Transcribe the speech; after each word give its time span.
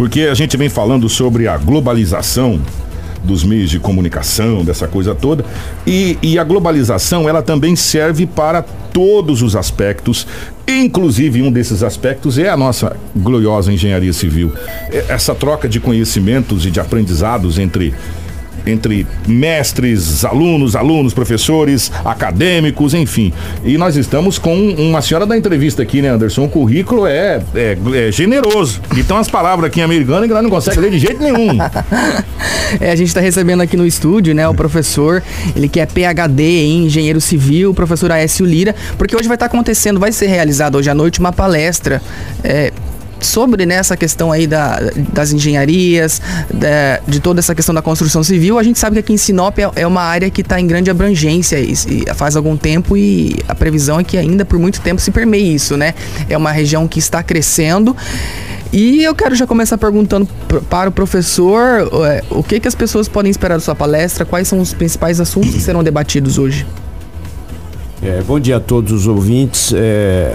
porque 0.00 0.22
a 0.22 0.34
gente 0.34 0.56
vem 0.56 0.70
falando 0.70 1.10
sobre 1.10 1.46
a 1.46 1.58
globalização 1.58 2.58
dos 3.22 3.44
meios 3.44 3.68
de 3.68 3.78
comunicação, 3.78 4.64
dessa 4.64 4.88
coisa 4.88 5.14
toda. 5.14 5.44
E, 5.86 6.16
e, 6.22 6.38
a 6.38 6.42
globalização, 6.42 7.28
ela 7.28 7.42
também 7.42 7.76
serve 7.76 8.24
para 8.24 8.62
todos 8.62 9.42
os 9.42 9.54
aspectos, 9.54 10.26
inclusive 10.66 11.42
um 11.42 11.52
desses 11.52 11.82
aspectos 11.82 12.38
é 12.38 12.48
a 12.48 12.56
nossa 12.56 12.96
gloriosa 13.14 13.70
engenharia 13.70 14.14
civil. 14.14 14.54
Essa 15.06 15.34
troca 15.34 15.68
de 15.68 15.78
conhecimentos 15.78 16.64
e 16.64 16.70
de 16.70 16.80
aprendizados 16.80 17.58
entre 17.58 17.92
entre 18.66 19.06
mestres, 19.26 20.24
alunos, 20.24 20.76
alunos, 20.76 21.14
professores, 21.14 21.90
acadêmicos, 22.04 22.94
enfim. 22.94 23.32
E 23.64 23.76
nós 23.78 23.96
estamos 23.96 24.38
com 24.38 24.54
uma 24.54 25.02
senhora 25.02 25.26
da 25.26 25.36
entrevista 25.36 25.82
aqui, 25.82 26.02
né, 26.02 26.08
Anderson? 26.08 26.44
O 26.44 26.48
currículo 26.48 27.06
é, 27.06 27.42
é, 27.54 27.76
é 27.94 28.12
generoso. 28.12 28.80
Então 28.96 29.16
as 29.16 29.28
palavras 29.28 29.68
aqui 29.68 29.80
em 29.80 29.82
americano 29.82 30.26
que 30.26 30.34
não 30.34 30.50
consegue 30.50 30.80
ler 30.80 30.90
de 30.90 30.98
jeito 30.98 31.22
nenhum. 31.22 31.58
é, 32.80 32.90
a 32.90 32.96
gente 32.96 33.08
está 33.08 33.20
recebendo 33.20 33.60
aqui 33.60 33.76
no 33.76 33.86
estúdio, 33.86 34.34
né, 34.34 34.48
o 34.48 34.54
professor, 34.54 35.22
ele 35.54 35.68
que 35.68 35.80
é 35.80 35.86
PhD 35.86 36.42
em 36.42 36.86
engenheiro 36.86 37.20
civil, 37.20 37.74
professor 37.74 38.10
Aécio 38.10 38.44
Lira, 38.44 38.74
porque 38.96 39.14
hoje 39.14 39.28
vai 39.28 39.36
estar 39.36 39.48
tá 39.48 39.54
acontecendo, 39.54 40.00
vai 40.00 40.12
ser 40.12 40.26
realizado 40.26 40.76
hoje 40.76 40.90
à 40.90 40.94
noite 40.94 41.20
uma 41.20 41.32
palestra 41.32 42.02
é, 42.42 42.72
sobre 43.20 43.66
né, 43.66 43.76
essa 43.76 43.96
questão 43.96 44.32
aí 44.32 44.46
da, 44.46 44.80
das 45.12 45.32
engenharias, 45.32 46.20
da, 46.52 47.00
de 47.06 47.20
toda 47.20 47.40
essa 47.40 47.54
questão 47.54 47.74
da 47.74 47.82
construção 47.82 48.22
civil, 48.22 48.58
a 48.58 48.62
gente 48.62 48.78
sabe 48.78 48.94
que 48.94 49.00
aqui 49.00 49.12
em 49.12 49.16
Sinop 49.16 49.58
é, 49.58 49.70
é 49.76 49.86
uma 49.86 50.02
área 50.02 50.30
que 50.30 50.40
está 50.40 50.60
em 50.60 50.66
grande 50.66 50.90
abrangência 50.90 51.58
e, 51.58 51.72
e, 51.72 52.14
faz 52.14 52.36
algum 52.36 52.56
tempo 52.56 52.96
e 52.96 53.36
a 53.48 53.54
previsão 53.54 54.00
é 54.00 54.04
que 54.04 54.16
ainda 54.16 54.44
por 54.44 54.58
muito 54.58 54.80
tempo 54.80 55.00
se 55.00 55.10
permeie 55.10 55.54
isso, 55.54 55.76
né? 55.76 55.94
É 56.28 56.36
uma 56.36 56.52
região 56.52 56.86
que 56.86 56.98
está 56.98 57.22
crescendo. 57.22 57.96
E 58.72 59.02
eu 59.02 59.14
quero 59.14 59.34
já 59.34 59.46
começar 59.46 59.76
perguntando 59.76 60.28
para 60.68 60.88
o 60.88 60.92
professor 60.92 61.90
o 62.30 62.42
que, 62.42 62.60
que 62.60 62.68
as 62.68 62.74
pessoas 62.74 63.08
podem 63.08 63.30
esperar 63.30 63.56
da 63.56 63.60
sua 63.60 63.74
palestra, 63.74 64.24
quais 64.24 64.46
são 64.46 64.60
os 64.60 64.72
principais 64.72 65.20
assuntos 65.20 65.52
que 65.54 65.60
serão 65.60 65.82
debatidos 65.82 66.38
hoje. 66.38 66.64
É, 68.02 68.22
bom 68.22 68.38
dia 68.38 68.56
a 68.56 68.60
todos 68.60 68.92
os 68.92 69.06
ouvintes. 69.06 69.72
É, 69.74 70.34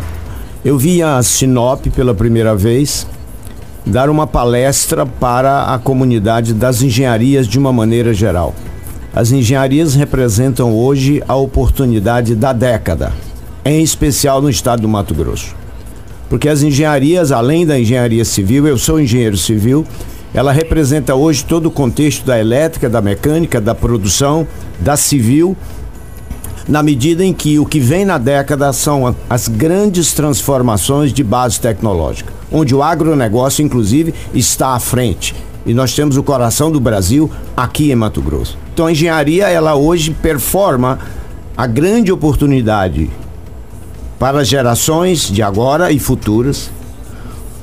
eu 0.65 0.79
vim 0.79 1.03
a 1.03 1.21
Sinop 1.21 1.85
pela 1.95 2.15
primeira 2.15 2.55
vez 2.55 3.05
dar 3.85 4.09
uma 4.09 4.25
palestra 4.25 5.05
para 5.05 5.65
a 5.65 5.77
comunidade 5.77 6.55
das 6.55 6.81
engenharias 6.81 7.47
de 7.47 7.59
uma 7.59 7.71
maneira 7.71 8.15
geral. 8.15 8.55
As 9.13 9.31
engenharias 9.31 9.93
representam 9.93 10.73
hoje 10.73 11.21
a 11.27 11.35
oportunidade 11.35 12.33
da 12.33 12.51
década, 12.51 13.13
em 13.63 13.83
especial 13.83 14.41
no 14.41 14.49
estado 14.49 14.81
do 14.81 14.87
Mato 14.87 15.13
Grosso. 15.13 15.55
Porque 16.27 16.49
as 16.49 16.63
engenharias, 16.63 17.31
além 17.31 17.63
da 17.63 17.79
engenharia 17.79 18.25
civil, 18.25 18.65
eu 18.65 18.79
sou 18.79 18.99
engenheiro 18.99 19.37
civil, 19.37 19.85
ela 20.33 20.51
representa 20.51 21.13
hoje 21.13 21.45
todo 21.45 21.67
o 21.67 21.71
contexto 21.71 22.25
da 22.25 22.39
elétrica, 22.39 22.89
da 22.89 23.03
mecânica, 23.03 23.61
da 23.61 23.75
produção, 23.75 24.47
da 24.79 24.97
civil 24.97 25.55
na 26.67 26.81
medida 26.81 27.23
em 27.23 27.33
que 27.33 27.59
o 27.59 27.65
que 27.65 27.79
vem 27.79 28.05
na 28.05 28.17
década 28.17 28.73
são 28.73 29.15
as 29.29 29.47
grandes 29.47 30.13
transformações 30.13 31.13
de 31.13 31.23
base 31.23 31.59
tecnológica, 31.59 32.33
onde 32.51 32.73
o 32.73 32.81
agronegócio, 32.81 33.63
inclusive, 33.63 34.13
está 34.33 34.69
à 34.69 34.79
frente. 34.79 35.35
E 35.65 35.73
nós 35.73 35.93
temos 35.93 36.17
o 36.17 36.23
coração 36.23 36.71
do 36.71 36.79
Brasil 36.79 37.29
aqui 37.55 37.91
em 37.91 37.95
Mato 37.95 38.21
Grosso. 38.21 38.57
Então 38.73 38.87
a 38.87 38.91
engenharia, 38.91 39.47
ela 39.47 39.75
hoje 39.75 40.11
performa 40.11 40.99
a 41.55 41.65
grande 41.67 42.11
oportunidade 42.11 43.09
para 44.19 44.43
gerações 44.43 45.29
de 45.29 45.41
agora 45.41 45.91
e 45.91 45.99
futuras, 45.99 46.69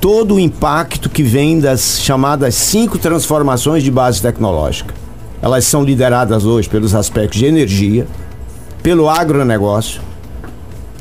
todo 0.00 0.34
o 0.34 0.40
impacto 0.40 1.08
que 1.08 1.22
vem 1.22 1.60
das 1.60 2.00
chamadas 2.00 2.54
cinco 2.54 2.98
transformações 2.98 3.82
de 3.82 3.90
base 3.90 4.20
tecnológica. 4.20 4.94
Elas 5.40 5.64
são 5.64 5.82
lideradas 5.82 6.44
hoje 6.44 6.68
pelos 6.68 6.94
aspectos 6.94 7.38
de 7.38 7.46
energia, 7.46 8.06
pelo 8.82 9.08
agronegócio, 9.08 10.00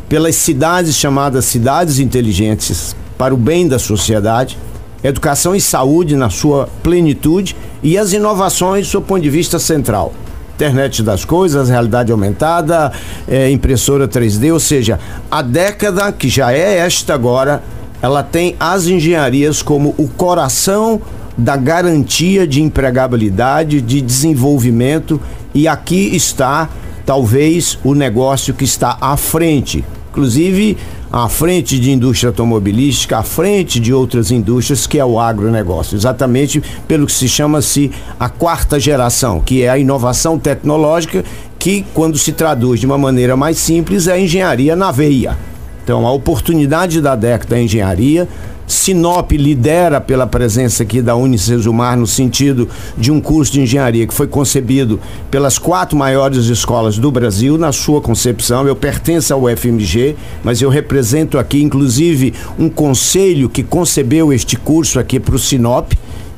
pelas 0.08 0.36
cidades 0.36 0.96
chamadas 0.96 1.46
cidades 1.46 2.00
inteligentes 2.00 2.96
para 3.18 3.34
o 3.34 3.38
bem 3.38 3.68
da 3.68 3.80
sociedade, 3.80 4.58
educação 5.04 5.56
e 5.56 5.62
saúde 5.62 6.16
na 6.16 6.30
sua 6.30 6.70
plenitude 6.84 7.56
e 7.82 7.98
as 7.98 8.14
inovações 8.14 8.86
do 8.86 8.92
seu 8.92 9.02
ponto 9.02 9.22
de 9.22 9.30
vista 9.30 9.58
central. 9.58 10.14
Internet 10.56 11.02
das 11.02 11.26
coisas, 11.26 11.70
realidade 11.70 12.12
aumentada, 12.12 12.92
é, 13.28 13.50
impressora 13.50 14.08
3D, 14.08 14.54
ou 14.54 14.60
seja, 14.60 15.00
a 15.30 15.42
década 15.42 16.12
que 16.12 16.30
já 16.30 16.54
é 16.54 16.78
esta 16.78 17.16
agora, 17.16 17.64
ela 18.00 18.22
tem 18.22 18.56
as 18.60 18.86
engenharias 18.86 19.64
como 19.64 19.96
o 19.98 20.08
coração 20.08 21.02
da 21.36 21.56
garantia 21.56 22.46
de 22.46 22.62
empregabilidade, 22.62 23.82
de 23.82 24.02
desenvolvimento, 24.02 25.20
e 25.54 25.68
aqui 25.68 26.16
está 26.16 26.70
talvez 27.06 27.78
o 27.84 27.94
negócio 27.94 28.54
que 28.54 28.64
está 28.64 28.98
à 29.02 29.18
frente, 29.18 29.84
inclusive 30.12 30.78
à 31.12 31.28
frente 31.28 31.78
de 31.78 31.92
indústria 31.92 32.30
automobilística, 32.30 33.18
à 33.18 33.24
frente 33.24 33.80
de 33.80 33.94
outras 33.94 34.32
indústrias, 34.32 34.88
que 34.88 34.98
é 34.98 35.06
o 35.06 35.20
agronegócio, 35.20 35.96
exatamente 35.96 36.64
pelo 36.88 37.06
que 37.06 37.12
se 37.12 37.28
chama-se 37.28 37.92
a 38.20 38.30
quarta 38.30 38.80
geração, 38.80 39.42
que 39.42 39.64
é 39.64 39.70
a 39.70 39.78
inovação 39.78 40.40
tecnológica, 40.40 41.26
que 41.60 41.86
quando 41.94 42.18
se 42.18 42.32
traduz 42.32 42.80
de 42.80 42.86
uma 42.86 42.98
maneira 42.98 43.36
mais 43.36 43.58
simples 43.58 44.08
é 44.08 44.14
a 44.14 44.20
engenharia 44.20 44.76
na 44.76 44.92
veia. 44.92 45.38
Então, 45.84 46.06
a 46.06 46.12
oportunidade 46.12 47.02
da 47.02 47.16
década 47.16 47.58
é 47.58 47.64
engenharia, 47.64 48.28
Sinop 48.72 49.34
lidera 49.34 50.00
pela 50.00 50.26
presença 50.26 50.84
aqui 50.84 51.02
da 51.02 51.14
Unicesumar 51.14 51.98
no 51.98 52.08
sentido 52.08 52.70
de 52.98 53.12
um 53.12 53.20
curso 53.20 53.52
de 53.52 53.62
engenharia 53.62 54.08
que 54.08 54.14
foi 54.14 54.28
concebido 54.28 54.98
pelas 55.30 55.58
quatro 55.58 55.98
maiores 55.98 56.46
escolas 56.46 56.98
do 56.98 57.12
Brasil 57.12 57.58
na 57.58 57.74
sua 57.74 58.00
concepção. 58.00 58.66
Eu 58.66 58.76
pertenço 58.76 59.34
ao 59.34 59.42
FMG, 59.50 60.16
mas 60.42 60.62
eu 60.62 60.70
represento 60.70 61.38
aqui 61.38 61.62
inclusive 61.62 62.34
um 62.58 62.70
conselho 62.70 63.50
que 63.50 63.62
concebeu 63.62 64.32
este 64.32 64.56
curso 64.56 65.00
aqui 65.00 65.20
para 65.20 65.36
o 65.36 65.40
Sinop 65.40 65.92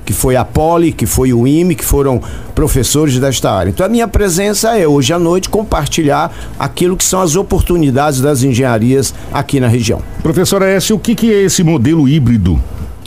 que 0.06 0.14
foi 0.14 0.36
a 0.36 0.44
Poli, 0.44 0.92
que 0.92 1.06
foi 1.06 1.34
o 1.34 1.48
IME, 1.48 1.76
que 1.76 1.86
foram 1.86 2.22
professores 2.54 3.18
desta 3.20 3.52
área. 3.52 3.70
Então 3.70 3.86
a 3.86 3.90
minha 3.90 4.08
presença 4.08 4.78
é 4.78 4.88
hoje 4.88 5.14
à 5.14 5.20
noite 5.20 5.50
compartilhar 5.50 6.32
aquilo 6.60 6.96
que 6.96 7.04
são 7.04 7.22
as 7.22 7.36
oportunidades 7.36 8.22
das 8.22 8.44
engenharias 8.44 9.14
aqui 9.34 9.60
na 9.60 9.68
região. 9.68 10.02
Professora 10.22 10.70
S, 10.70 10.94
o 10.94 11.00
que, 11.00 11.16
que 11.16 11.32
é 11.32 11.44
esse 11.44 11.64
modelo 11.64 12.08
híbrido 12.08 12.62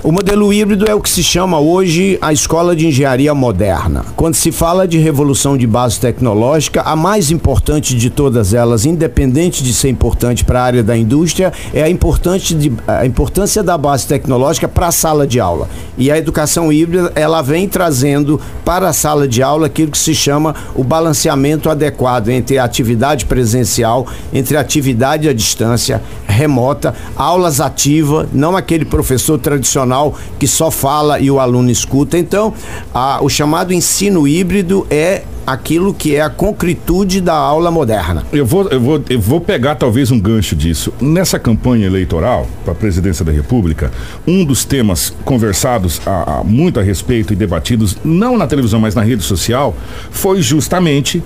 o 0.06 0.12
modelo 0.12 0.52
híbrido 0.52 0.88
é 0.88 0.94
o 0.94 1.00
que 1.00 1.10
se 1.10 1.20
chama 1.20 1.58
hoje 1.58 2.16
a 2.22 2.32
escola 2.32 2.76
de 2.76 2.86
engenharia 2.86 3.34
moderna. 3.34 4.04
Quando 4.14 4.36
se 4.36 4.52
fala 4.52 4.86
de 4.86 4.98
revolução 4.98 5.56
de 5.56 5.66
base 5.66 5.98
tecnológica, 5.98 6.80
a 6.82 6.94
mais 6.94 7.32
importante 7.32 7.96
de 7.96 8.08
todas 8.08 8.54
elas, 8.54 8.86
independente 8.86 9.64
de 9.64 9.74
ser 9.74 9.88
importante 9.88 10.44
para 10.44 10.60
a 10.60 10.64
área 10.64 10.82
da 10.84 10.96
indústria, 10.96 11.52
é 11.74 11.82
a, 11.82 11.90
importante 11.90 12.54
de, 12.54 12.72
a 12.86 13.04
importância 13.04 13.64
da 13.64 13.76
base 13.76 14.06
tecnológica 14.06 14.68
para 14.68 14.86
a 14.86 14.92
sala 14.92 15.26
de 15.26 15.40
aula. 15.40 15.68
E 15.98 16.08
a 16.08 16.16
educação 16.16 16.72
híbrida, 16.72 17.10
ela 17.16 17.42
vem 17.42 17.68
trazendo 17.68 18.40
para 18.64 18.88
a 18.88 18.92
sala 18.92 19.26
de 19.26 19.42
aula 19.42 19.66
aquilo 19.66 19.90
que 19.90 19.98
se 19.98 20.14
chama 20.14 20.54
o 20.76 20.84
balanceamento 20.84 21.68
adequado 21.68 22.28
entre 22.28 22.58
a 22.58 22.64
atividade 22.64 23.26
presencial, 23.26 24.06
entre 24.32 24.56
a 24.56 24.60
atividade 24.60 25.28
à 25.28 25.32
distância, 25.32 26.00
remota, 26.28 26.94
aulas 27.16 27.60
ativas, 27.60 28.28
não 28.32 28.56
aquele 28.56 28.84
professor 28.84 29.36
tradicional 29.36 29.95
que 30.38 30.46
só 30.46 30.70
fala 30.70 31.18
e 31.18 31.30
o 31.30 31.38
aluno 31.40 31.70
escuta. 31.70 32.18
Então, 32.18 32.52
a, 32.92 33.18
o 33.22 33.28
chamado 33.28 33.72
ensino 33.72 34.26
híbrido 34.26 34.86
é 34.90 35.22
aquilo 35.46 35.94
que 35.94 36.16
é 36.16 36.20
a 36.20 36.28
concretude 36.28 37.20
da 37.20 37.34
aula 37.34 37.70
moderna. 37.70 38.26
Eu 38.32 38.44
vou, 38.44 38.68
eu 38.68 38.80
vou, 38.80 39.04
eu 39.08 39.20
vou 39.20 39.40
pegar 39.40 39.76
talvez 39.76 40.10
um 40.10 40.18
gancho 40.18 40.56
disso. 40.56 40.92
Nessa 41.00 41.38
campanha 41.38 41.86
eleitoral 41.86 42.48
para 42.64 42.72
a 42.72 42.76
presidência 42.76 43.24
da 43.24 43.30
República, 43.30 43.92
um 44.26 44.44
dos 44.44 44.64
temas 44.64 45.14
conversados 45.24 46.00
a, 46.04 46.40
a, 46.40 46.44
muito 46.44 46.80
a 46.80 46.82
respeito 46.82 47.32
e 47.32 47.36
debatidos, 47.36 47.96
não 48.04 48.36
na 48.36 48.46
televisão, 48.46 48.80
mas 48.80 48.94
na 48.94 49.02
rede 49.02 49.22
social, 49.22 49.74
foi 50.10 50.42
justamente 50.42 51.22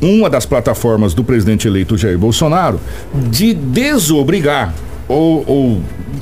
uma 0.00 0.28
das 0.28 0.44
plataformas 0.44 1.14
do 1.14 1.24
presidente 1.24 1.66
eleito 1.66 1.96
Jair 1.96 2.18
Bolsonaro 2.18 2.78
de 3.30 3.54
desobrigar 3.54 4.74
ou, 5.08 5.44
ou 5.46 5.80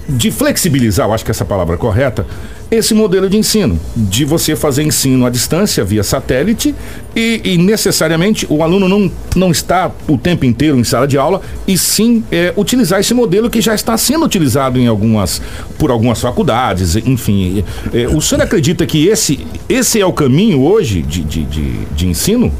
de 0.09 0.31
flexibilizar, 0.31 1.06
eu 1.06 1.12
acho 1.12 1.25
que 1.25 1.31
essa 1.31 1.44
palavra 1.44 1.75
é 1.75 1.79
correta, 1.79 2.27
esse 2.71 2.94
modelo 2.94 3.29
de 3.29 3.37
ensino, 3.37 3.79
de 3.97 4.25
você 4.25 4.55
fazer 4.55 4.85
ensino 4.85 5.27
à 5.27 5.31
distância 5.31 5.82
via 5.82 6.05
satélite 6.05 6.73
e, 7.17 7.41
e, 7.43 7.59
necessariamente 7.59 8.47
o 8.49 8.62
aluno 8.62 8.88
não, 8.88 9.11
não 9.35 9.50
está 9.50 9.91
o 10.06 10.17
tempo 10.17 10.44
inteiro 10.44 10.79
em 10.79 10.85
sala 10.85 11.09
de 11.09 11.19
aula 11.19 11.41
e 11.67 11.77
sim 11.77 12.23
é, 12.31 12.55
utilizar 12.56 13.00
esse 13.00 13.12
modelo 13.12 13.50
que 13.50 13.61
já 13.61 13.75
está 13.75 13.99
sendo 13.99 14.25
utilizado 14.25 14.79
em 14.79 14.87
algumas 14.87 15.43
por 15.79 15.91
algumas 15.91 16.21
faculdades, 16.21 16.94
enfim. 16.94 17.65
É, 17.93 18.06
o 18.06 18.21
senhor 18.21 18.43
acredita 18.43 18.87
que 18.87 19.09
esse, 19.09 19.44
esse 19.69 20.00
é 20.00 20.06
o 20.06 20.12
caminho 20.12 20.62
hoje 20.62 21.03
de, 21.03 21.23
de, 21.25 21.43
de, 21.43 21.73
de 21.87 22.06
ensino? 22.06 22.53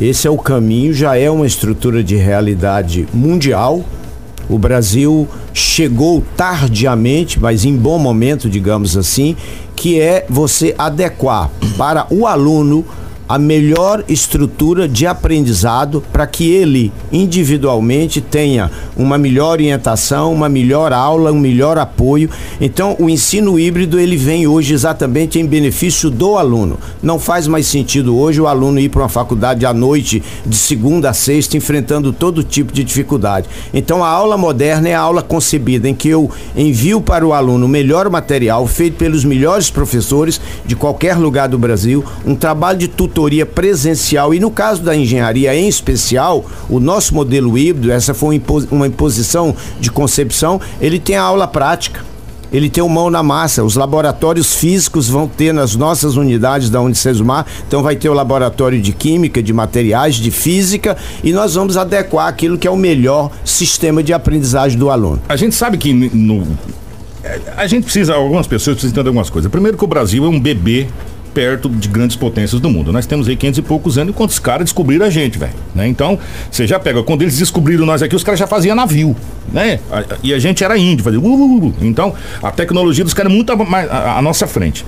Esse 0.00 0.26
é 0.26 0.30
o 0.30 0.36
caminho, 0.36 0.92
já 0.92 1.16
é 1.16 1.30
uma 1.30 1.46
estrutura 1.46 2.02
de 2.02 2.16
realidade 2.16 3.06
mundial. 3.14 3.84
O 4.48 4.58
Brasil 4.58 5.28
chegou 5.52 6.22
tardiamente, 6.36 7.40
mas 7.40 7.64
em 7.64 7.76
bom 7.76 7.98
momento, 7.98 8.48
digamos 8.48 8.96
assim, 8.96 9.36
que 9.74 10.00
é 10.00 10.24
você 10.28 10.74
adequar 10.78 11.50
para 11.76 12.06
o 12.10 12.26
aluno 12.26 12.84
a 13.28 13.38
melhor 13.38 14.04
estrutura 14.08 14.88
de 14.88 15.06
aprendizado 15.06 16.02
para 16.12 16.26
que 16.26 16.50
ele 16.50 16.92
individualmente 17.12 18.20
tenha 18.20 18.70
uma 18.96 19.18
melhor 19.18 19.52
orientação, 19.52 20.32
uma 20.32 20.48
melhor 20.48 20.92
aula, 20.92 21.32
um 21.32 21.38
melhor 21.38 21.78
apoio. 21.78 22.30
Então, 22.60 22.96
o 22.98 23.10
ensino 23.10 23.58
híbrido 23.58 23.98
ele 23.98 24.16
vem 24.16 24.46
hoje 24.46 24.72
exatamente 24.72 25.38
em 25.38 25.46
benefício 25.46 26.10
do 26.10 26.36
aluno. 26.36 26.78
Não 27.02 27.18
faz 27.18 27.46
mais 27.46 27.66
sentido 27.66 28.16
hoje 28.16 28.40
o 28.40 28.46
aluno 28.46 28.78
ir 28.78 28.88
para 28.88 29.02
uma 29.02 29.08
faculdade 29.08 29.66
à 29.66 29.74
noite, 29.74 30.22
de 30.44 30.56
segunda 30.56 31.10
a 31.10 31.12
sexta, 31.12 31.56
enfrentando 31.56 32.12
todo 32.12 32.44
tipo 32.44 32.72
de 32.72 32.84
dificuldade. 32.84 33.48
Então, 33.74 34.04
a 34.04 34.08
aula 34.08 34.36
moderna 34.36 34.88
é 34.88 34.94
a 34.94 35.00
aula 35.00 35.22
concebida 35.22 35.88
em 35.88 35.94
que 35.94 36.08
eu 36.08 36.30
envio 36.56 37.00
para 37.00 37.26
o 37.26 37.32
aluno 37.32 37.66
o 37.66 37.68
melhor 37.68 38.08
material 38.08 38.66
feito 38.66 38.96
pelos 38.96 39.24
melhores 39.24 39.70
professores 39.70 40.40
de 40.64 40.76
qualquer 40.76 41.16
lugar 41.16 41.48
do 41.48 41.58
Brasil, 41.58 42.04
um 42.24 42.34
trabalho 42.34 42.78
de 42.78 42.88
tutor 42.88 43.15
consultoria 43.16 43.46
presencial 43.46 44.34
e 44.34 44.38
no 44.38 44.50
caso 44.50 44.82
da 44.82 44.94
engenharia 44.94 45.54
em 45.56 45.66
especial, 45.66 46.44
o 46.68 46.78
nosso 46.78 47.14
modelo 47.14 47.56
híbrido, 47.56 47.90
essa 47.90 48.12
foi 48.12 48.40
uma 48.70 48.86
imposição 48.86 49.56
de 49.80 49.90
concepção, 49.90 50.60
ele 50.80 50.98
tem 50.98 51.16
a 51.16 51.22
aula 51.22 51.48
prática. 51.48 52.04
Ele 52.52 52.70
tem 52.70 52.82
o 52.82 52.88
mão 52.88 53.10
na 53.10 53.24
massa. 53.24 53.64
Os 53.64 53.74
laboratórios 53.74 54.54
físicos 54.54 55.08
vão 55.08 55.26
ter 55.26 55.52
nas 55.52 55.74
nossas 55.74 56.16
unidades 56.16 56.70
da 56.70 56.80
Unicesumar. 56.80 57.44
Então 57.66 57.82
vai 57.82 57.96
ter 57.96 58.08
o 58.08 58.14
laboratório 58.14 58.80
de 58.80 58.92
química, 58.92 59.42
de 59.42 59.52
materiais, 59.52 60.14
de 60.14 60.30
física 60.30 60.96
e 61.24 61.32
nós 61.32 61.54
vamos 61.54 61.76
adequar 61.76 62.28
aquilo 62.28 62.56
que 62.56 62.68
é 62.68 62.70
o 62.70 62.76
melhor 62.76 63.32
sistema 63.44 64.00
de 64.00 64.12
aprendizagem 64.12 64.78
do 64.78 64.90
aluno. 64.90 65.20
A 65.28 65.34
gente 65.34 65.56
sabe 65.56 65.76
que 65.76 65.92
no, 65.92 66.46
a 67.56 67.66
gente 67.66 67.84
precisa, 67.84 68.14
algumas 68.14 68.46
pessoas 68.46 68.76
precisam 68.76 68.92
entender 68.92 69.08
algumas 69.08 69.28
coisas. 69.28 69.50
Primeiro 69.50 69.76
que 69.76 69.84
o 69.84 69.88
Brasil 69.88 70.24
é 70.24 70.28
um 70.28 70.38
bebê 70.38 70.86
perto 71.36 71.68
de 71.68 71.86
grandes 71.86 72.16
potências 72.16 72.58
do 72.62 72.70
mundo. 72.70 72.90
Nós 72.90 73.04
temos 73.04 73.28
aí 73.28 73.36
500 73.36 73.58
e 73.58 73.62
poucos 73.62 73.98
anos 73.98 74.14
enquanto 74.14 74.30
os 74.30 74.38
caras 74.38 74.64
descobriram 74.64 75.04
a 75.04 75.10
gente, 75.10 75.38
velho. 75.38 75.52
Né? 75.74 75.86
Então, 75.86 76.18
você 76.50 76.66
já 76.66 76.78
pega, 76.80 77.02
quando 77.02 77.20
eles 77.20 77.36
descobriram 77.36 77.84
nós 77.84 78.02
aqui, 78.02 78.16
os 78.16 78.24
caras 78.24 78.40
já 78.40 78.46
faziam 78.46 78.74
navio, 78.74 79.14
né? 79.52 79.78
E 80.22 80.32
a 80.32 80.38
gente 80.38 80.64
era 80.64 80.78
índio, 80.78 81.04
fazia. 81.04 81.20
Uh, 81.20 81.26
uh, 81.26 81.66
uh. 81.66 81.74
Então, 81.82 82.14
a 82.42 82.50
tecnologia 82.50 83.04
dos 83.04 83.12
caras 83.12 83.30
é 83.30 83.34
muito 83.34 83.52
à, 83.52 84.22
nossa 84.22 84.46
frente. 84.46 84.82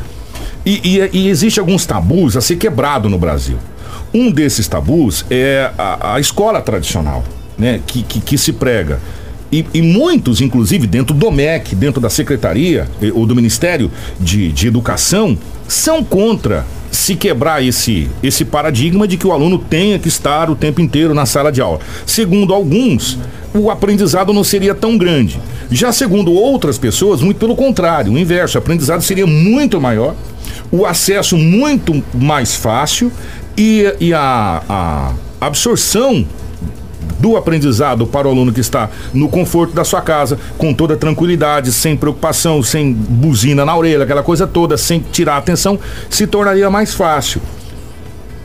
E, 0.65 0.81
e, 0.83 1.19
e 1.25 1.29
existe 1.29 1.61
alguns 1.61 1.85
tabus 1.85 2.35
a 2.35 2.41
ser 2.41 2.57
quebrado 2.57 3.11
no 3.11 3.19
Brasil. 3.19 3.59
Um 4.15 4.31
desses 4.31 4.67
tabus 4.67 5.27
é 5.31 5.71
a, 5.77 6.15
a 6.15 6.21
escola 6.21 6.63
tradicional, 6.63 7.23
né? 7.59 7.81
Que, 7.87 8.03
que, 8.03 8.21
que 8.21 8.39
se 8.39 8.55
prega. 8.55 8.99
E, 9.51 9.65
e, 9.73 9.81
muitos, 9.81 10.41
inclusive, 10.41 10.87
dentro 10.87 11.15
do 11.15 11.31
MEC, 11.31 11.75
dentro 11.75 12.01
da 12.01 12.11
Secretaria 12.11 12.87
ou 13.15 13.25
do 13.27 13.35
Ministério 13.35 13.91
de, 14.21 14.53
de 14.53 14.67
Educação, 14.67 15.39
são 15.67 16.05
contra 16.05 16.67
se 16.91 17.15
quebrar 17.15 17.63
esse, 17.65 18.09
esse 18.23 18.45
paradigma 18.45 19.07
de 19.07 19.17
que 19.17 19.27
o 19.27 19.33
aluno 19.33 19.59
tenha 19.59 19.99
que 19.99 20.09
estar 20.09 20.51
o 20.51 20.57
tempo 20.57 20.81
inteiro 20.81 21.15
na 21.15 21.27
sala 21.27 21.51
de 21.51 21.61
aula. 21.61 21.81
Segundo 22.07 22.53
alguns, 22.53 23.19
o 23.55 23.71
aprendizado 23.71 24.33
não 24.33 24.45
seria 24.45 24.75
tão 24.75 24.97
grande. 24.97 25.41
Já 25.71 25.93
segundo 25.93 26.33
outras 26.33 26.79
pessoas, 26.79 27.21
muito 27.21 27.39
pelo 27.39 27.57
contrário, 27.57 28.13
o 28.13 28.19
inverso, 28.19 28.57
o 28.57 28.61
aprendizado 28.61 29.03
seria 29.03 29.27
muito 29.27 29.81
maior, 29.81 30.15
o 30.71 30.87
acesso 30.87 31.37
muito 31.37 32.03
mais 32.15 32.55
fácil 32.55 33.13
e, 33.57 33.95
e 34.01 34.15
a, 34.15 34.63
a 34.69 35.13
absorção 35.41 36.27
do 37.19 37.37
aprendizado 37.37 38.07
para 38.07 38.29
o 38.29 38.31
aluno 38.31 38.53
que 38.53 38.61
está 38.61 38.89
no 39.13 39.29
conforto 39.29 39.75
da 39.75 39.85
sua 39.85 40.01
casa, 40.01 40.39
com 40.57 40.73
toda 40.73 40.97
tranquilidade, 40.97 41.73
sem 41.73 41.97
preocupação, 41.97 42.63
sem 42.63 42.93
buzina 42.93 43.65
na 43.65 43.77
orelha, 43.77 44.05
aquela 44.05 44.23
coisa 44.23 44.47
toda, 44.47 44.77
sem 44.77 45.01
tirar 45.01 45.35
a 45.35 45.39
atenção, 45.39 45.79
se 46.09 46.27
tornaria 46.27 46.71
mais 46.71 46.95
fácil. 46.95 47.41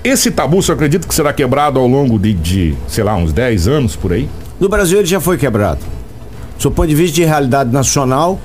Esse 0.04 0.31
tabu, 0.31 0.62
você 0.62 0.72
acredita 0.72 1.08
que 1.08 1.16
será 1.16 1.31
quebrado 1.31 1.80
ao 1.80 1.88
longo 1.88 2.20
de, 2.20 2.34
de, 2.34 2.75
sei 2.88 3.04
lá, 3.04 3.16
uns 3.16 3.31
10 3.31 3.68
anos 3.68 3.96
por 3.96 4.12
aí? 4.12 4.28
No 4.60 4.68
Brasil 4.68 5.00
ele 5.00 5.08
já 5.08 5.22
foi 5.22 5.38
quebrado. 5.38 5.80
Do 6.62 6.72
ponto 6.72 6.88
de 6.88 6.96
vista 6.96 7.16
de 7.16 7.25
realidade 7.25 7.72
nacional, 7.72 8.40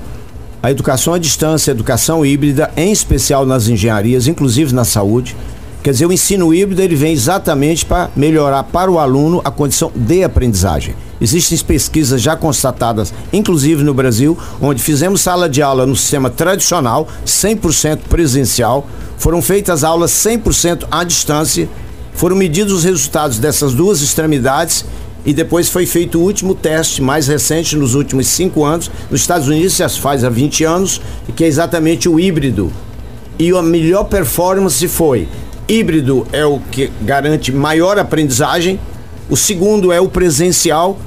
a 0.61 0.71
educação 0.71 1.13
à 1.13 1.17
distância, 1.17 1.71
a 1.71 1.73
educação 1.73 2.25
híbrida, 2.25 2.69
em 2.75 2.91
especial 2.91 3.45
nas 3.45 3.67
engenharias, 3.67 4.27
inclusive 4.27 4.73
na 4.73 4.83
saúde, 4.83 5.35
Quer 5.81 5.91
dizer, 5.91 6.05
o 6.05 6.11
ensino 6.11 6.53
híbrido 6.53 6.81
ele 6.81 6.95
vem 6.95 7.13
exatamente 7.13 7.85
para 7.85 8.09
melhorar 8.13 8.63
para 8.63 8.91
o 8.91 8.99
aluno 8.99 9.41
a 9.45 9.49
condição 9.49 9.89
de 9.95 10.23
aprendizagem. 10.23 10.93
Existem 11.21 11.57
pesquisas 11.59 12.21
já 12.21 12.35
constatadas, 12.35 13.13
inclusive 13.31 13.83
no 13.83 13.93
Brasil, 13.93 14.37
onde 14.61 14.81
fizemos 14.81 15.21
sala 15.21 15.47
de 15.47 15.61
aula 15.61 15.85
no 15.85 15.95
sistema 15.95 16.29
tradicional, 16.29 17.07
100% 17.25 17.99
presencial, 18.09 18.85
foram 19.17 19.41
feitas 19.41 19.83
aulas 19.83 20.11
100% 20.11 20.85
à 20.91 21.03
distância, 21.03 21.69
foram 22.13 22.35
medidos 22.35 22.73
os 22.73 22.83
resultados 22.83 23.39
dessas 23.39 23.73
duas 23.73 24.01
extremidades 24.01 24.85
e 25.25 25.33
depois 25.33 25.69
foi 25.69 25.85
feito 25.85 26.19
o 26.19 26.23
último 26.23 26.55
teste 26.55 27.01
mais 27.01 27.27
recente 27.27 27.77
nos 27.77 27.95
últimos 27.95 28.27
cinco 28.27 28.65
anos. 28.65 28.91
Nos 29.09 29.21
Estados 29.21 29.47
Unidos 29.47 29.75
já 29.77 29.87
faz 29.87 30.23
há 30.23 30.29
20 30.29 30.63
anos, 30.65 31.01
que 31.35 31.43
é 31.43 31.47
exatamente 31.47 32.09
o 32.09 32.19
híbrido. 32.19 32.71
E 33.37 33.51
a 33.51 33.61
melhor 33.61 34.05
performance 34.05 34.85
foi 34.87 35.27
híbrido 35.69 36.27
é 36.33 36.43
o 36.43 36.59
que 36.59 36.91
garante 37.01 37.51
maior 37.51 37.99
aprendizagem, 37.99 38.79
o 39.29 39.37
segundo 39.37 39.91
é 39.91 40.01
o 40.01 40.09
presencial 40.09 40.97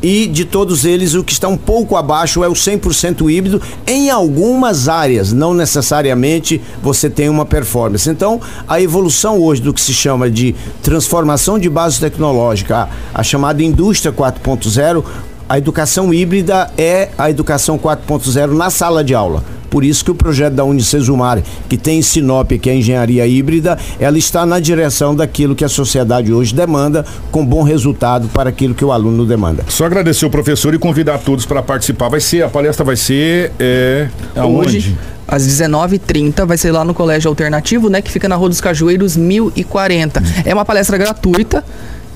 e 0.00 0.26
de 0.26 0.44
todos 0.44 0.84
eles 0.84 1.14
o 1.14 1.24
que 1.24 1.32
está 1.32 1.48
um 1.48 1.56
pouco 1.56 1.96
abaixo 1.96 2.44
é 2.44 2.48
o 2.48 2.52
100% 2.52 3.28
híbrido 3.28 3.60
em 3.86 4.10
algumas 4.10 4.88
áreas, 4.88 5.32
não 5.32 5.52
necessariamente 5.52 6.60
você 6.82 7.10
tem 7.10 7.28
uma 7.28 7.44
performance. 7.44 8.08
Então, 8.08 8.40
a 8.68 8.80
evolução 8.80 9.40
hoje 9.40 9.62
do 9.62 9.72
que 9.72 9.80
se 9.80 9.92
chama 9.92 10.30
de 10.30 10.54
transformação 10.82 11.58
de 11.58 11.68
base 11.68 11.98
tecnológica, 11.98 12.88
a, 13.12 13.22
chamada 13.22 13.62
indústria 13.62 14.12
4.0, 14.12 15.02
a 15.48 15.58
educação 15.58 16.14
híbrida 16.14 16.70
é 16.76 17.08
a 17.18 17.30
educação 17.30 17.78
4.0 17.78 18.54
na 18.54 18.70
sala 18.70 19.02
de 19.02 19.14
aula. 19.14 19.42
Por 19.74 19.82
isso 19.82 20.04
que 20.04 20.10
o 20.12 20.14
projeto 20.14 20.54
da 20.54 20.62
Unicesumar, 20.62 21.42
que 21.68 21.76
tem 21.76 21.98
em 21.98 22.02
Sinop, 22.02 22.48
que 22.52 22.70
é 22.70 22.74
a 22.74 22.76
engenharia 22.76 23.26
híbrida, 23.26 23.76
ela 23.98 24.16
está 24.16 24.46
na 24.46 24.60
direção 24.60 25.16
daquilo 25.16 25.52
que 25.52 25.64
a 25.64 25.68
sociedade 25.68 26.32
hoje 26.32 26.54
demanda, 26.54 27.04
com 27.32 27.44
bom 27.44 27.64
resultado 27.64 28.28
para 28.28 28.50
aquilo 28.50 28.72
que 28.72 28.84
o 28.84 28.92
aluno 28.92 29.26
demanda. 29.26 29.64
Só 29.66 29.86
agradecer 29.86 30.24
o 30.26 30.30
professor 30.30 30.74
e 30.74 30.78
convidar 30.78 31.18
todos 31.18 31.44
para 31.44 31.60
participar. 31.60 32.08
Vai 32.08 32.20
ser, 32.20 32.44
a 32.44 32.48
palestra 32.48 32.84
vai 32.84 32.94
ser 32.94 33.50
é, 33.58 34.06
aonde? 34.36 34.76
Hoje, 34.76 34.98
às 35.26 35.44
19h30 35.44 36.46
vai 36.46 36.56
ser 36.56 36.70
lá 36.70 36.84
no 36.84 36.94
Colégio 36.94 37.28
Alternativo, 37.28 37.90
né? 37.90 38.00
Que 38.00 38.12
fica 38.12 38.28
na 38.28 38.36
Rua 38.36 38.50
dos 38.50 38.60
Cajueiros 38.60 39.16
1040. 39.16 40.22
É 40.46 40.54
uma 40.54 40.64
palestra 40.64 40.96
gratuita. 40.96 41.64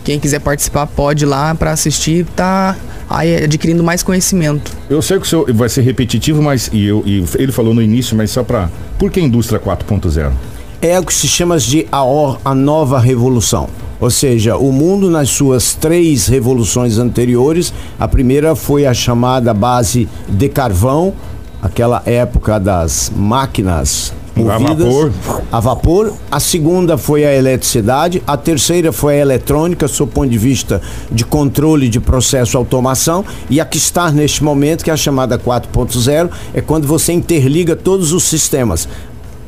Quem 0.09 0.19
quiser 0.19 0.41
participar 0.41 0.87
pode 0.87 1.25
ir 1.25 1.27
lá 1.27 1.55
para 1.55 1.71
assistir, 1.71 2.25
tá 2.35 2.75
aí 3.11 3.45
adquirindo 3.45 3.85
mais 3.85 4.03
conhecimento. 4.03 4.73
Eu 4.89 5.03
sei 5.03 5.19
que 5.19 5.27
o 5.27 5.29
senhor 5.29 5.53
vai 5.53 5.69
ser 5.69 5.83
repetitivo, 5.83 6.41
mas 6.41 6.71
e, 6.73 6.87
eu, 6.87 7.03
e 7.05 7.23
ele 7.37 7.53
falou 7.53 7.75
no 7.75 7.83
início, 7.83 8.17
mas 8.17 8.31
só 8.31 8.43
para 8.43 8.71
por 8.99 9.11
que 9.11 9.21
indústria 9.21 9.61
4.0? 9.61 10.33
É 10.81 10.99
o 10.99 11.05
que 11.05 11.13
se 11.13 11.29
chama 11.29 11.59
de 11.59 11.87
a, 11.93 12.01
a 12.43 12.55
nova 12.55 12.99
revolução. 12.99 13.69
Ou 14.01 14.09
seja, 14.09 14.57
o 14.57 14.73
mundo 14.73 15.11
nas 15.11 15.29
suas 15.29 15.75
três 15.75 16.27
revoluções 16.27 16.97
anteriores, 16.97 17.71
a 18.01 18.09
primeira 18.09 18.57
foi 18.57 18.87
a 18.87 18.95
chamada 18.95 19.53
base 19.53 20.09
de 20.27 20.49
carvão, 20.49 21.13
aquela 21.61 22.03
época 22.07 22.59
das 22.59 23.13
máquinas 23.15 24.15
movidas 24.45 24.87
a 24.87 25.09
vapor. 25.09 25.43
a 25.53 25.61
vapor. 25.61 26.13
A 26.31 26.41
segunda 26.41 26.99
foi 26.99 27.25
a 27.25 27.35
eletricidade. 27.35 28.23
A 28.27 28.37
terceira 28.37 28.93
foi 28.93 29.15
a 29.15 29.19
eletrônica, 29.19 29.89
sob 29.89 30.11
o 30.11 30.15
ponto 30.15 30.31
de 30.31 30.39
vista 30.39 30.81
de 31.11 31.25
controle 31.25 31.89
de 31.89 32.01
processo 32.01 32.57
automação. 32.57 33.25
E 33.51 33.61
a 33.61 33.65
que 33.65 33.77
está 33.77 34.11
neste 34.11 34.43
momento, 34.43 34.85
que 34.85 34.91
é 34.91 34.93
a 34.93 34.97
chamada 34.97 35.39
4.0, 35.39 36.31
é 36.55 36.61
quando 36.61 36.87
você 36.87 37.13
interliga 37.13 37.77
todos 37.77 38.13
os 38.13 38.25
sistemas. 38.25 38.89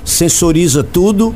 Sensoriza 0.05 0.83
tudo, 0.83 1.35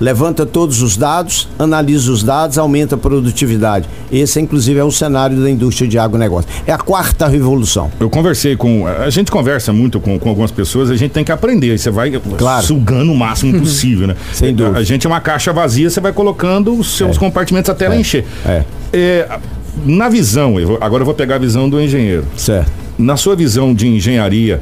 levanta 0.00 0.46
todos 0.46 0.82
os 0.82 0.96
dados, 0.96 1.48
analisa 1.58 2.10
os 2.10 2.22
dados, 2.22 2.58
aumenta 2.58 2.94
a 2.94 2.98
produtividade. 2.98 3.88
Esse, 4.10 4.40
inclusive, 4.40 4.78
é 4.78 4.84
o 4.84 4.90
cenário 4.90 5.40
da 5.40 5.50
indústria 5.50 5.88
de 5.88 5.98
agronegócio. 5.98 6.48
É 6.66 6.72
a 6.72 6.78
quarta 6.78 7.26
revolução. 7.26 7.90
Eu 7.98 8.08
conversei 8.08 8.56
com. 8.56 8.86
A 8.86 9.10
gente 9.10 9.30
conversa 9.30 9.72
muito 9.72 10.00
com, 10.00 10.18
com 10.18 10.28
algumas 10.28 10.50
pessoas, 10.50 10.90
a 10.90 10.96
gente 10.96 11.12
tem 11.12 11.24
que 11.24 11.32
aprender. 11.32 11.78
Você 11.78 11.90
vai 11.90 12.10
claro. 12.10 12.64
sugando 12.64 13.12
o 13.12 13.16
máximo 13.16 13.58
possível, 13.60 14.06
né? 14.06 14.16
Sem 14.32 14.54
dúvida. 14.54 14.78
A 14.78 14.82
gente 14.82 15.06
é 15.06 15.10
uma 15.10 15.20
caixa 15.20 15.52
vazia, 15.52 15.90
você 15.90 16.00
vai 16.00 16.12
colocando 16.12 16.74
os 16.74 16.96
seus 16.96 17.16
é. 17.16 17.18
compartimentos 17.18 17.70
até 17.70 17.86
ela 17.86 17.94
é. 17.94 18.00
encher. 18.00 18.24
É. 18.46 18.64
é. 18.92 19.38
Na 19.84 20.08
visão, 20.08 20.58
eu, 20.58 20.76
agora 20.80 21.02
eu 21.02 21.06
vou 21.06 21.14
pegar 21.14 21.36
a 21.36 21.38
visão 21.38 21.68
do 21.68 21.80
engenheiro. 21.80 22.24
Certo. 22.36 22.70
Na 22.98 23.16
sua 23.16 23.36
visão 23.36 23.72
de 23.72 23.86
engenharia, 23.86 24.60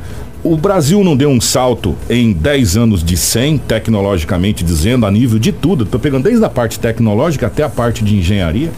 o 0.53 0.57
Brasil 0.57 1.03
não 1.03 1.17
deu 1.17 1.29
um 1.29 1.41
salto 1.41 1.97
em 2.09 2.33
10 2.33 2.77
anos 2.77 3.03
de 3.03 3.17
100, 3.17 3.59
tecnologicamente 3.59 4.63
dizendo, 4.63 5.05
a 5.05 5.11
nível 5.11 5.39
de 5.39 5.51
tudo. 5.51 5.85
Estou 5.85 5.99
pegando 5.99 6.25
desde 6.25 6.45
a 6.45 6.49
parte 6.49 6.79
tecnológica 6.79 7.47
até 7.47 7.65
a 7.65 7.69
parte 7.69 8.05
de 8.05 8.17
engenharia. 8.17 8.71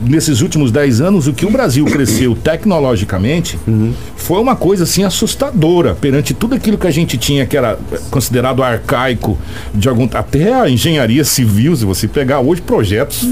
nesses 0.00 0.40
últimos 0.40 0.72
10 0.72 1.02
anos, 1.02 1.26
o 1.26 1.32
que 1.34 1.44
o 1.44 1.50
Brasil 1.50 1.84
cresceu 1.84 2.34
tecnologicamente 2.34 3.58
uhum. 3.68 3.92
foi 4.16 4.40
uma 4.40 4.56
coisa 4.56 4.84
assim 4.84 5.04
assustadora 5.04 5.94
perante 5.94 6.32
tudo 6.32 6.54
aquilo 6.54 6.78
que 6.78 6.86
a 6.86 6.90
gente 6.90 7.18
tinha 7.18 7.44
que 7.44 7.54
era 7.54 7.78
considerado 8.10 8.62
arcaico 8.62 9.36
de 9.74 9.90
algum 9.90 10.08
até 10.14 10.54
a 10.54 10.70
engenharia 10.70 11.22
civil, 11.22 11.76
se 11.76 11.84
você 11.84 12.08
pegar 12.08 12.40
hoje 12.40 12.62
projetos 12.62 13.28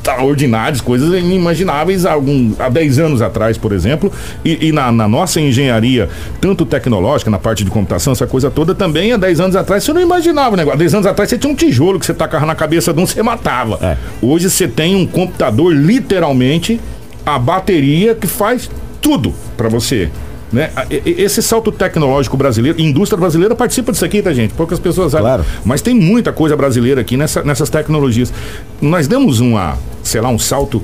extraordinários, 0.00 0.80
coisas 0.80 1.12
inimagináveis 1.14 2.06
há, 2.06 2.12
algum, 2.12 2.52
há 2.58 2.68
10 2.68 2.98
anos 2.98 3.22
atrás, 3.22 3.58
por 3.58 3.72
exemplo. 3.72 4.10
E, 4.44 4.68
e 4.68 4.72
na, 4.72 4.90
na, 4.90 5.06
nossa 5.06 5.40
engenharia, 5.40 6.08
tanto 6.40 6.64
tecnológica, 6.64 7.30
na 7.30 7.38
parte 7.38 7.62
de 7.62 7.70
computação, 7.70 8.12
essa 8.12 8.26
coisa 8.26 8.50
toda, 8.50 8.74
também 8.74 9.12
há 9.12 9.16
10 9.16 9.40
anos 9.40 9.56
atrás 9.56 9.84
você 9.84 9.92
não 9.92 10.00
imaginava 10.00 10.54
o 10.54 10.56
negócio. 10.56 10.76
Há 10.76 10.78
10 10.78 10.94
anos 10.94 11.06
atrás 11.06 11.28
você 11.28 11.38
tinha 11.38 11.52
um 11.52 11.56
tijolo 11.56 12.00
que 12.00 12.06
você 12.06 12.14
tacava 12.14 12.46
na 12.46 12.54
cabeça 12.54 12.92
de 12.92 13.00
um, 13.00 13.06
você 13.06 13.22
matava. 13.22 13.78
É. 13.82 13.96
Hoje 14.22 14.50
você 14.50 14.66
tem 14.66 14.96
um 14.96 15.06
computador, 15.06 15.72
literalmente, 15.72 16.80
a 17.24 17.38
bateria 17.38 18.14
que 18.14 18.26
faz 18.26 18.70
tudo 19.00 19.34
para 19.56 19.68
você. 19.68 20.10
Né? 20.52 20.70
Esse 20.90 21.42
salto 21.42 21.70
tecnológico 21.70 22.36
brasileiro, 22.36 22.80
indústria 22.80 23.18
brasileira 23.18 23.54
participa 23.54 23.92
disso 23.92 24.04
aqui, 24.04 24.20
tá, 24.20 24.32
gente? 24.32 24.52
Poucas 24.54 24.78
pessoas 24.78 25.12
sabem. 25.12 25.26
Claro. 25.26 25.44
Mas 25.64 25.80
tem 25.80 25.94
muita 25.94 26.32
coisa 26.32 26.56
brasileira 26.56 27.00
aqui 27.00 27.16
nessa, 27.16 27.42
nessas 27.42 27.70
tecnologias. 27.70 28.32
Nós 28.80 29.06
demos 29.06 29.40
uma, 29.40 29.78
sei 30.02 30.20
lá, 30.20 30.28
um 30.28 30.38
salto 30.38 30.82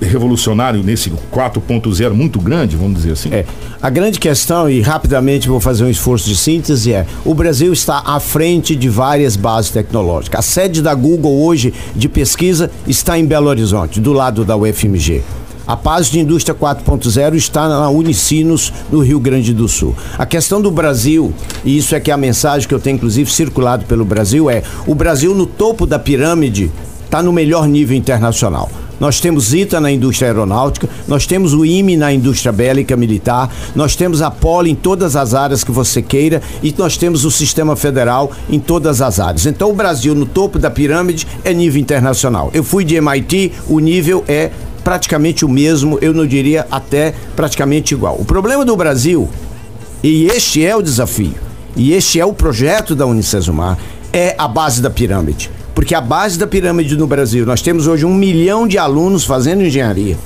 revolucionário 0.00 0.82
nesse 0.82 1.10
4.0 1.32 2.12
muito 2.12 2.40
grande, 2.40 2.76
vamos 2.76 2.96
dizer 2.96 3.12
assim? 3.12 3.30
É. 3.32 3.44
A 3.80 3.90
grande 3.90 4.18
questão, 4.18 4.68
e 4.68 4.80
rapidamente 4.80 5.48
vou 5.48 5.60
fazer 5.60 5.84
um 5.84 5.90
esforço 5.90 6.28
de 6.28 6.36
síntese, 6.36 6.92
é 6.92 7.06
o 7.24 7.34
Brasil 7.34 7.72
está 7.72 8.02
à 8.04 8.20
frente 8.20 8.76
de 8.76 8.88
várias 8.88 9.36
bases 9.36 9.70
tecnológicas. 9.70 10.38
A 10.38 10.42
sede 10.42 10.82
da 10.82 10.94
Google 10.94 11.42
hoje 11.42 11.72
de 11.94 12.08
pesquisa 12.08 12.70
está 12.86 13.18
em 13.18 13.24
Belo 13.24 13.48
Horizonte, 13.48 14.00
do 14.00 14.12
lado 14.12 14.44
da 14.44 14.56
UFMG. 14.56 15.22
A 15.66 15.76
Paz 15.76 16.06
de 16.06 16.20
Indústria 16.20 16.54
4.0 16.54 17.34
está 17.34 17.68
na 17.68 17.88
Unicinos, 17.88 18.72
no 18.88 19.00
Rio 19.00 19.18
Grande 19.18 19.52
do 19.52 19.66
Sul. 19.66 19.96
A 20.16 20.24
questão 20.24 20.62
do 20.62 20.70
Brasil, 20.70 21.34
e 21.64 21.76
isso 21.76 21.92
é 21.96 21.98
que 21.98 22.12
é 22.12 22.14
a 22.14 22.16
mensagem 22.16 22.68
que 22.68 22.74
eu 22.74 22.78
tenho 22.78 22.94
inclusive 22.94 23.28
circulado 23.28 23.84
pelo 23.84 24.04
Brasil, 24.04 24.48
é 24.48 24.62
o 24.86 24.94
Brasil 24.94 25.34
no 25.34 25.44
topo 25.44 25.84
da 25.84 25.98
pirâmide 25.98 26.70
está 27.04 27.20
no 27.20 27.32
melhor 27.32 27.66
nível 27.66 27.96
internacional. 27.96 28.70
Nós 29.00 29.20
temos 29.20 29.52
ITA 29.52 29.80
na 29.80 29.90
indústria 29.90 30.28
aeronáutica, 30.28 30.88
nós 31.06 31.26
temos 31.26 31.52
o 31.52 31.64
IME 31.64 31.96
na 31.96 32.12
indústria 32.12 32.52
bélica 32.52 32.96
militar, 32.96 33.52
nós 33.74 33.94
temos 33.94 34.22
a 34.22 34.30
Poli 34.30 34.70
em 34.70 34.74
todas 34.74 35.16
as 35.16 35.34
áreas 35.34 35.62
que 35.62 35.70
você 35.70 36.00
queira 36.00 36.40
e 36.62 36.74
nós 36.78 36.96
temos 36.96 37.24
o 37.24 37.30
sistema 37.30 37.76
federal 37.76 38.30
em 38.48 38.58
todas 38.58 39.02
as 39.02 39.20
áreas. 39.20 39.46
Então 39.46 39.70
o 39.70 39.74
Brasil 39.74 40.14
no 40.14 40.24
topo 40.24 40.58
da 40.58 40.70
pirâmide 40.70 41.26
é 41.44 41.52
nível 41.52 41.80
internacional. 41.80 42.50
Eu 42.54 42.64
fui 42.64 42.84
de 42.84 42.94
MIT, 42.94 43.52
o 43.68 43.80
nível 43.80 44.24
é 44.26 44.50
praticamente 44.86 45.44
o 45.44 45.48
mesmo, 45.48 45.98
eu 46.00 46.14
não 46.14 46.24
diria 46.24 46.64
até 46.70 47.12
praticamente 47.34 47.92
igual. 47.92 48.14
O 48.20 48.24
problema 48.24 48.64
do 48.64 48.76
Brasil, 48.76 49.28
e 50.00 50.26
este 50.26 50.64
é 50.64 50.76
o 50.76 50.80
desafio, 50.80 51.34
e 51.74 51.92
este 51.92 52.20
é 52.20 52.24
o 52.24 52.32
projeto 52.32 52.94
da 52.94 53.04
Unicesumar, 53.04 53.76
é 54.12 54.36
a 54.38 54.46
base 54.46 54.80
da 54.80 54.88
pirâmide. 54.88 55.50
Porque 55.74 55.92
a 55.92 56.00
base 56.00 56.38
da 56.38 56.46
pirâmide 56.46 56.96
no 56.96 57.04
Brasil, 57.04 57.44
nós 57.44 57.62
temos 57.62 57.88
hoje 57.88 58.06
um 58.06 58.14
milhão 58.14 58.68
de 58.68 58.78
alunos 58.78 59.24
fazendo 59.24 59.64
engenharia 59.64 60.16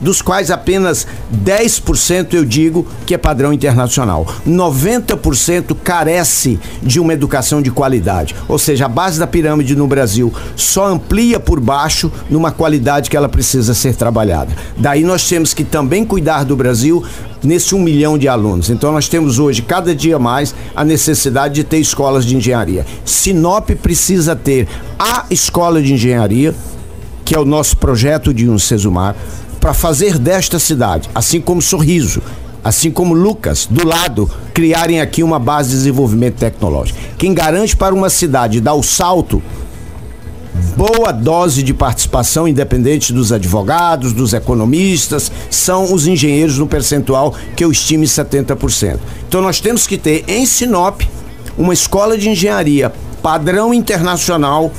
dos 0.00 0.20
quais 0.20 0.50
apenas 0.50 1.06
10% 1.44 2.34
eu 2.34 2.44
digo 2.44 2.86
que 3.06 3.14
é 3.14 3.18
padrão 3.18 3.52
internacional. 3.52 4.26
90% 4.46 5.76
carece 5.82 6.58
de 6.82 7.00
uma 7.00 7.12
educação 7.12 7.62
de 7.62 7.70
qualidade. 7.70 8.34
Ou 8.48 8.58
seja, 8.58 8.86
a 8.86 8.88
base 8.88 9.18
da 9.18 9.26
pirâmide 9.26 9.76
no 9.76 9.86
Brasil 9.86 10.32
só 10.56 10.86
amplia 10.86 11.40
por 11.40 11.60
baixo 11.60 12.10
numa 12.28 12.50
qualidade 12.50 13.10
que 13.10 13.16
ela 13.16 13.28
precisa 13.28 13.74
ser 13.74 13.94
trabalhada. 13.94 14.52
Daí 14.76 15.04
nós 15.04 15.28
temos 15.28 15.54
que 15.54 15.64
também 15.64 16.04
cuidar 16.04 16.44
do 16.44 16.56
Brasil 16.56 17.04
nesse 17.42 17.74
um 17.74 17.80
milhão 17.80 18.16
de 18.16 18.26
alunos. 18.26 18.70
Então 18.70 18.92
nós 18.92 19.08
temos 19.08 19.38
hoje, 19.38 19.62
cada 19.62 19.94
dia 19.94 20.18
mais, 20.18 20.54
a 20.74 20.84
necessidade 20.84 21.54
de 21.54 21.64
ter 21.64 21.78
escolas 21.78 22.24
de 22.24 22.36
engenharia. 22.36 22.86
Sinop 23.04 23.70
precisa 23.82 24.34
ter 24.34 24.66
a 24.98 25.26
escola 25.30 25.82
de 25.82 25.92
engenharia, 25.92 26.54
que 27.24 27.34
é 27.34 27.38
o 27.38 27.44
nosso 27.44 27.76
projeto 27.76 28.32
de 28.32 28.48
um 28.48 28.58
Sesumar 28.58 29.14
para 29.64 29.72
fazer 29.72 30.18
desta 30.18 30.58
cidade, 30.58 31.08
assim 31.14 31.40
como 31.40 31.62
Sorriso, 31.62 32.20
assim 32.62 32.90
como 32.90 33.14
Lucas, 33.14 33.64
do 33.64 33.88
lado, 33.88 34.30
criarem 34.52 35.00
aqui 35.00 35.22
uma 35.22 35.38
base 35.38 35.70
de 35.70 35.76
desenvolvimento 35.76 36.34
tecnológico. 36.34 36.98
Quem 37.16 37.32
garante 37.32 37.74
para 37.74 37.94
uma 37.94 38.10
cidade 38.10 38.60
dar 38.60 38.74
o 38.74 38.82
salto, 38.82 39.42
boa 40.76 41.10
dose 41.12 41.62
de 41.62 41.72
participação, 41.72 42.46
independente 42.46 43.10
dos 43.10 43.32
advogados, 43.32 44.12
dos 44.12 44.34
economistas, 44.34 45.32
são 45.48 45.94
os 45.94 46.06
engenheiros 46.06 46.58
no 46.58 46.66
percentual 46.66 47.34
que 47.56 47.64
eu 47.64 47.72
estime 47.72 48.04
70%. 48.04 48.98
Então 49.26 49.40
nós 49.40 49.60
temos 49.60 49.86
que 49.86 49.96
ter 49.96 50.26
em 50.28 50.44
Sinop 50.44 51.00
uma 51.56 51.72
escola 51.72 52.18
de 52.18 52.28
engenharia 52.28 52.92
padrão 53.22 53.72
internacional 53.72 54.70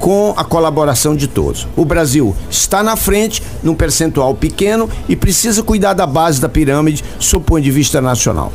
com 0.00 0.34
a 0.36 0.42
colaboração 0.42 1.14
de 1.14 1.28
todos. 1.28 1.68
O 1.76 1.84
Brasil 1.84 2.34
está 2.50 2.82
na 2.82 2.96
frente, 2.96 3.42
num 3.62 3.74
percentual 3.74 4.34
pequeno, 4.34 4.88
e 5.08 5.14
precisa 5.14 5.62
cuidar 5.62 5.92
da 5.92 6.06
base 6.06 6.40
da 6.40 6.48
pirâmide, 6.48 7.04
sob 7.18 7.42
o 7.42 7.46
ponto 7.46 7.60
de 7.60 7.70
vista 7.70 8.00
nacional. 8.00 8.50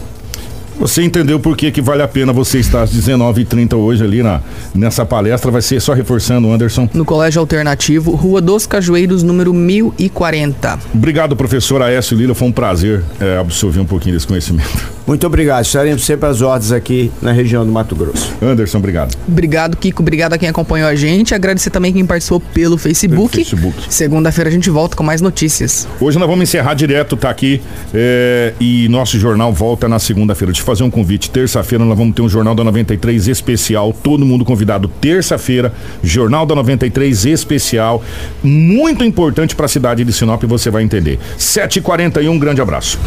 Você 0.79 1.01
entendeu 1.03 1.39
por 1.39 1.55
que, 1.55 1.71
que 1.71 1.81
vale 1.81 2.01
a 2.01 2.07
pena 2.07 2.33
você 2.33 2.59
estar 2.59 2.81
às 2.83 2.93
19h30 2.93 3.75
hoje 3.75 4.03
ali 4.03 4.21
na, 4.21 4.41
nessa 4.73 5.05
palestra? 5.05 5.49
Vai 5.49 5.61
ser 5.61 5.79
só 5.79 5.93
reforçando, 5.93 6.51
Anderson. 6.51 6.89
No 6.93 7.05
Colégio 7.05 7.39
Alternativo, 7.39 8.11
Rua 8.11 8.41
dos 8.41 8.67
Cajueiros, 8.67 9.23
número 9.23 9.53
1040. 9.53 10.79
Obrigado, 10.93 11.35
professor 11.35 11.81
Aécio 11.81 12.17
Lila. 12.17 12.35
Foi 12.35 12.47
um 12.47 12.51
prazer 12.51 13.03
é, 13.19 13.37
absorver 13.37 13.79
um 13.79 13.85
pouquinho 13.85 14.15
desse 14.15 14.27
conhecimento. 14.27 14.95
Muito 15.07 15.25
obrigado. 15.27 15.63
Estaremos 15.63 16.03
sempre 16.03 16.27
às 16.27 16.41
ordens 16.41 16.71
aqui 16.71 17.11
na 17.21 17.31
região 17.31 17.63
do 17.63 17.71
Mato 17.71 17.95
Grosso. 17.95 18.33
Anderson, 18.41 18.79
obrigado. 18.79 19.15
Obrigado, 19.27 19.77
Kiko. 19.77 20.01
Obrigado 20.01 20.33
a 20.33 20.37
quem 20.37 20.49
acompanhou 20.49 20.89
a 20.89 20.95
gente. 20.95 21.35
Agradecer 21.35 21.69
também 21.69 21.93
quem 21.93 22.05
participou 22.05 22.39
pelo 22.39 22.75
Facebook. 22.77 23.35
Facebook. 23.35 23.77
Segunda-feira 23.87 24.49
a 24.49 24.53
gente 24.53 24.69
volta 24.69 24.95
com 24.95 25.03
mais 25.03 25.21
notícias. 25.21 25.87
Hoje 26.01 26.17
nós 26.17 26.27
vamos 26.27 26.43
encerrar 26.43 26.73
direto, 26.73 27.15
tá 27.15 27.29
aqui. 27.29 27.61
É, 27.93 28.53
e 28.59 28.89
nosso 28.89 29.19
jornal 29.19 29.53
volta 29.53 29.87
na 29.87 29.99
segunda-feira. 29.99 30.51
Te 30.51 30.63
fazer 30.65 30.83
um 30.83 30.89
convite. 30.89 31.29
Terça-feira 31.29 31.85
nós 31.85 31.97
vamos 31.97 32.15
ter 32.15 32.21
um 32.21 32.29
Jornal 32.29 32.55
da 32.55 32.63
93 32.63 33.27
especial. 33.27 33.93
Todo 33.93 34.25
mundo 34.25 34.43
convidado. 34.43 34.87
Terça-feira, 34.99 35.73
Jornal 36.03 36.45
da 36.45 36.55
93 36.55 37.25
especial. 37.25 38.03
Muito 38.43 39.03
importante 39.03 39.55
para 39.55 39.65
a 39.65 39.69
cidade 39.69 40.03
de 40.03 40.11
Sinop, 40.11 40.43
você 40.43 40.69
vai 40.69 40.83
entender. 40.83 41.19
7h41, 41.37 42.29
um 42.29 42.39
grande 42.39 42.61
abraço. 42.61 42.99